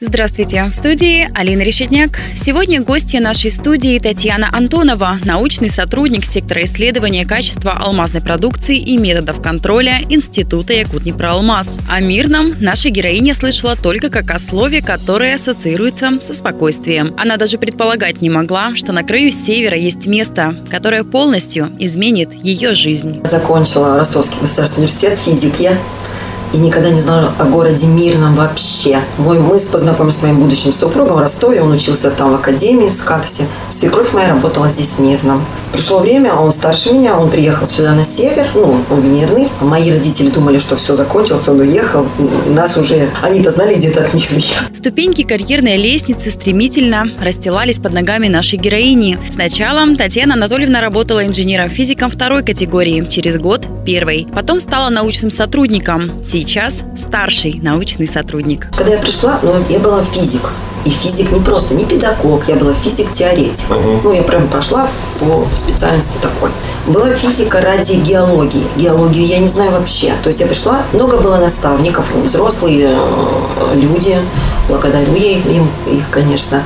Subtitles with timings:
[0.00, 0.62] Здравствуйте!
[0.70, 2.20] В студии Алина Решетняк.
[2.36, 9.42] Сегодня гостья нашей студии Татьяна Антонова, научный сотрудник сектора исследования качества алмазной продукции и методов
[9.42, 11.80] контроля Института Якутни-Проалмаз.
[11.90, 17.12] О мирном наша героиня слышала только как о слове, которое ассоциируется со спокойствием.
[17.18, 22.72] Она даже предполагать не могла, что на краю севера есть место, которое полностью изменит ее
[22.72, 23.20] жизнь.
[23.24, 25.76] Закончила Ростовский государственный университет, физик я
[26.52, 29.00] и никогда не знала о городе Мирном вообще.
[29.18, 32.94] Мой мы познакомились с моим будущим супругом в Ростове, он учился там в академии в
[32.94, 33.46] Скатосе.
[33.70, 35.44] Свекровь моя работала здесь в Мирном.
[35.72, 39.48] Пришло время, он старше меня, он приехал сюда на север, ну, он в Мирный.
[39.60, 42.06] Мои родители думали, что все закончилось, он уехал.
[42.46, 44.44] Нас уже, они-то знали, где этот Мирный.
[44.72, 49.18] Ступеньки карьерной лестницы стремительно расстилались под ногами нашей героини.
[49.30, 54.26] Сначала Татьяна Анатольевна работала инженером-физиком второй категории, через год– первой.
[54.34, 58.68] Потом стала научным сотрудником, сейчас старший научный сотрудник.
[58.76, 60.50] Когда я пришла, ну, я была физик.
[60.84, 63.68] И физик не просто, не педагог, я была физик-теоретик.
[63.68, 64.00] Uh-huh.
[64.04, 64.88] Ну, я прям пошла
[65.18, 66.50] по специальности такой.
[66.86, 68.64] Была физика ради геологии.
[68.76, 70.12] Геологию я не знаю вообще.
[70.22, 74.16] То есть я пришла, много было наставников, взрослые э, люди,
[74.68, 76.62] благодарю я им, их, конечно,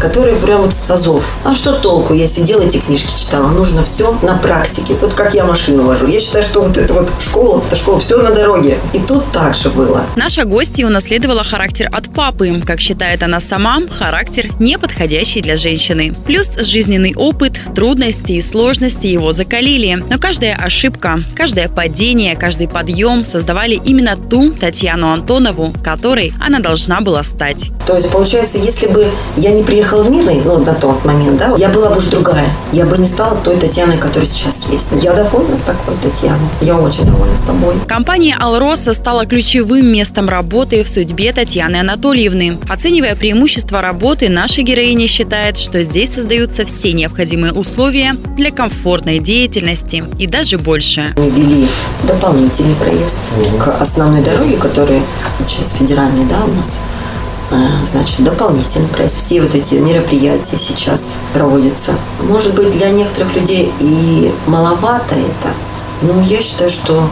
[0.00, 1.34] которые прям вот с азов.
[1.44, 2.14] А что толку?
[2.14, 3.48] Я сидела, эти книжки читала.
[3.48, 4.94] Нужно все на практике.
[5.00, 6.06] Вот как я машину вожу.
[6.06, 8.78] Я считаю, что вот это вот школа, автошкола, все на дороге.
[8.92, 10.06] И тут так же было.
[10.16, 12.62] Наша гостья унаследовала характер от папы.
[12.64, 16.14] Как считает она сама, характер не подходящий для женщины.
[16.26, 20.02] Плюс жизненный опыт, трудности и сложности его закалили.
[20.08, 27.00] Но каждая ошибка, каждое падение, каждый подъем создавали именно ту Татьяну Антонову, которой она должна
[27.00, 27.70] была стать стать.
[27.86, 31.54] То есть, получается, если бы я не приехала в Мирный, ну, на тот момент, да,
[31.56, 32.50] я была бы уже другая.
[32.72, 34.90] Я бы не стала той Татьяной, которая сейчас есть.
[35.02, 36.38] Я довольна такой Татьяной.
[36.60, 37.74] Я очень довольна собой.
[37.88, 42.58] Компания «Алроса» стала ключевым местом работы в судьбе Татьяны Анатольевны.
[42.68, 50.04] Оценивая преимущества работы, наша героиня считает, что здесь создаются все необходимые условия для комфортной деятельности
[50.18, 51.14] и даже больше.
[51.16, 51.66] Мы ввели
[52.02, 53.18] дополнительный проезд
[53.58, 55.02] к основной дороге, которая
[55.46, 56.80] сейчас федеральная, да, у нас
[57.84, 59.14] значит, дополнительный прайс.
[59.14, 61.92] Все вот эти мероприятия сейчас проводятся.
[62.22, 65.54] Может быть, для некоторых людей и маловато это,
[66.02, 67.08] но я считаю, что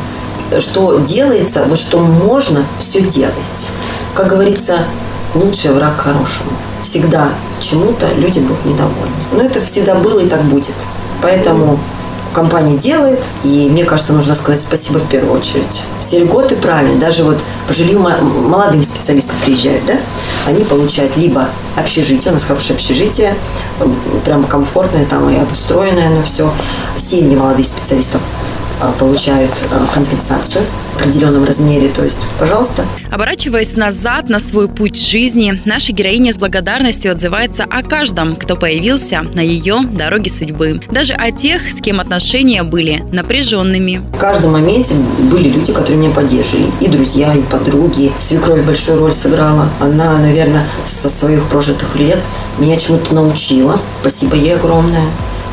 [0.60, 3.72] что делается, вот что можно, все делается.
[4.15, 4.84] Как говорится,
[5.34, 6.50] лучший враг хорошему.
[6.82, 7.28] Всегда
[7.60, 9.12] чему-то люди будут недовольны.
[9.32, 10.75] Но это всегда было и так будет.
[11.20, 11.78] Поэтому
[12.32, 15.84] компания делает, и мне кажется, нужно сказать спасибо в первую очередь.
[16.00, 19.94] Все льготы правильно, даже вот по жилью молодым специалисты приезжают, да,
[20.46, 23.34] они получают либо общежитие, у нас хорошее общежитие,
[24.24, 26.50] прям комфортное там и обустроенное, но все.
[26.96, 28.20] Семьи молодых специалистов
[28.98, 31.88] получают а, компенсацию в определенном размере.
[31.88, 32.84] То есть, пожалуйста.
[33.10, 39.22] Оборачиваясь назад на свой путь жизни, наша героиня с благодарностью отзывается о каждом, кто появился
[39.34, 40.80] на ее дороге судьбы.
[40.90, 44.02] Даже о тех, с кем отношения были напряженными.
[44.14, 44.94] В каждом моменте
[45.30, 46.66] были люди, которые меня поддерживали.
[46.80, 48.12] И друзья, и подруги.
[48.18, 49.68] Свекровь большую роль сыграла.
[49.80, 52.18] Она, наверное, со своих прожитых лет
[52.58, 53.80] меня чему-то научила.
[54.00, 55.04] Спасибо ей огромное.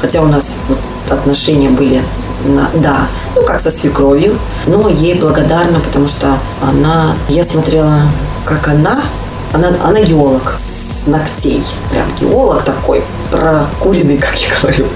[0.01, 2.01] Хотя у нас вот отношения были
[2.45, 8.01] на, да, ну как со свекровью, но ей благодарна, потому что она, я смотрела,
[8.45, 8.99] как она,
[9.53, 14.87] она, она геолог с ногтей, прям геолог такой, прокуренный, как я говорю,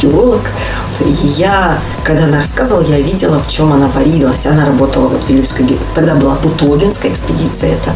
[0.00, 0.42] геолог.
[1.00, 4.46] И я, когда она рассказывала, я видела, в чем она варилась.
[4.46, 7.90] Она работала вот в Вилюйской, тогда была Бутовинская экспедиция это.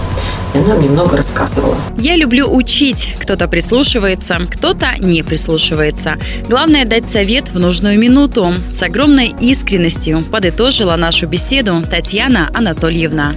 [0.55, 1.77] И она мне много рассказывала.
[1.97, 3.15] Я люблю учить.
[3.21, 6.15] Кто-то прислушивается, кто-то не прислушивается.
[6.49, 8.55] Главное дать совет в нужную минуту.
[8.73, 13.35] С огромной искренностью подытожила нашу беседу Татьяна Анатольевна.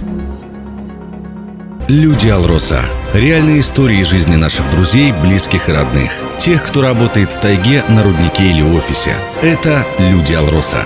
[1.86, 2.80] Люди Алроса.
[3.12, 6.10] Реальные истории жизни наших друзей, близких и родных.
[6.38, 9.14] Тех, кто работает в тайге, на руднике или офисе.
[9.42, 10.84] Это Люди Алроса.